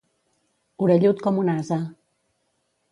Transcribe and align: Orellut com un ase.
Orellut 0.87 1.21
com 1.27 1.39
un 1.43 1.55
ase. 1.57 1.81